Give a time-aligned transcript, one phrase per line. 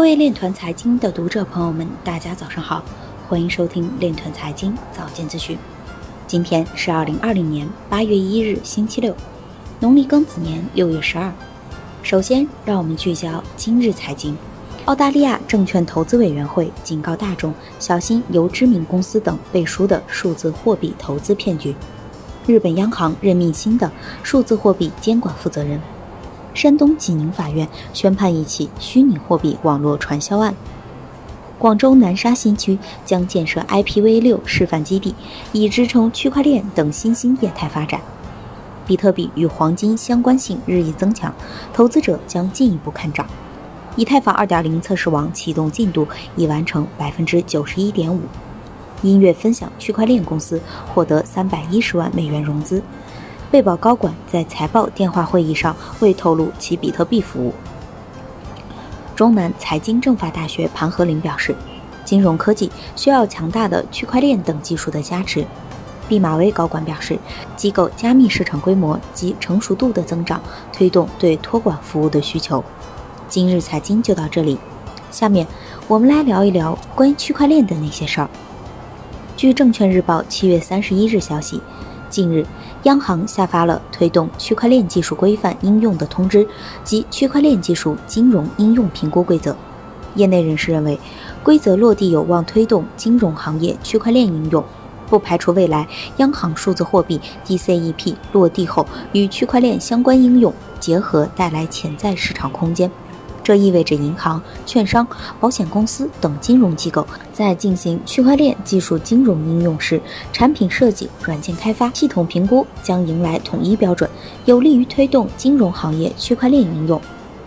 [0.00, 2.82] 各位链团财经的读者朋友们，大家早上好，
[3.28, 5.58] 欢迎收听链团财经早间资讯。
[6.26, 9.14] 今天是二零二零年八月一日，星期六，
[9.78, 11.30] 农历庚子年六月十二。
[12.02, 14.34] 首先，让我们聚焦今日财经。
[14.86, 21.76] 澳大利亚证券投资委员会警告大众小心由知名公司等背书的数字货币投资骗局。
[22.46, 23.92] 日本央行任命新的
[24.22, 25.78] 数字货币监管负责人。
[26.54, 30.54] 山东济宁法院宣判一起虚拟货币网络传销案。
[31.58, 35.14] 广州南沙新区将建设 IPv6 示范基地，
[35.52, 38.00] 以支撑区块链等新兴业态发展。
[38.86, 41.32] 比特币与黄金相关性日益增强，
[41.72, 43.26] 投资者将进一步看涨。
[43.94, 48.20] 以太坊2.0测试网启动进度已完成百分之九十一点五。
[49.02, 50.60] 音乐分享区块链公司
[50.94, 52.82] 获得三百一十万美元融资。
[53.50, 57.52] 贝宝高管在财报电话会议上未透露其比特币服务。
[59.16, 61.52] 中南财经政法大学庞和林表示，
[62.04, 65.44] 金融科技需要强大的区块链等技术的加持。
[66.08, 67.18] 毕马威高管表示，
[67.56, 70.40] 机构加密市场规模及成熟度的增长
[70.72, 72.62] 推动对托管服务的需求。
[73.28, 74.58] 今日财经就到这里，
[75.10, 75.44] 下面
[75.88, 78.30] 我们来聊一聊关于区块链的那些事儿。
[79.36, 81.60] 据证券日报七月三十一日消息。
[82.10, 82.44] 近日，
[82.82, 86.46] 央行下发了推动区块链技术规范应用的通知
[86.84, 89.56] 及区块链技术金融应用评估规则。
[90.16, 90.98] 业内人士认为，
[91.44, 94.62] 规则落地有望推动金融行业区块链应用，
[95.08, 102.90] 不排除未来央行数字货币 DCEP 落地后与区块链相关应用结合带来潜在市场空间。
[103.50, 105.04] 这意味着银行、券商、
[105.40, 110.00] 保险公司等金融机构在进行区块链技术金融应用时，
[110.32, 114.08] 产品设计、软件开发、系统评估将迎来统一标准，
[114.44, 117.02] 有利于推动金融行业区块链应用。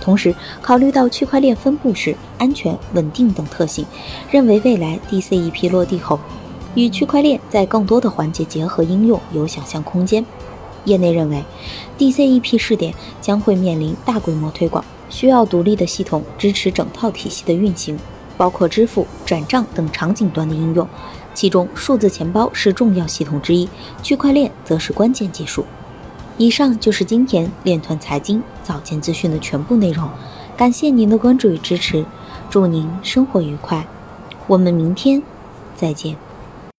[0.00, 0.32] 同时，
[0.62, 3.84] 考虑到区块链分布式、安全、稳定等特性，
[4.30, 6.20] 认为未来 DCEP 落地后，
[6.76, 10.24] 与区块链在更多的环节结合应用有想象空间。
[10.88, 11.44] 业内认为
[11.98, 14.84] ，DCEP 试点将会面临大规模推广。
[15.10, 17.98] 需要独立的系统支持整套体系的运行，
[18.36, 20.86] 包括支付、转账等场景端的应用。
[21.32, 23.66] 其中，数字钱包是重要系统之一，
[24.02, 25.64] 区块链则是关键技术。
[26.36, 30.08] 以上就是今天链团财经早间资讯的全部内容，
[30.56, 32.04] 感谢您的关注与支持，
[32.50, 33.86] 祝您生活愉快，
[34.46, 35.22] 我们明天
[35.74, 36.27] 再见。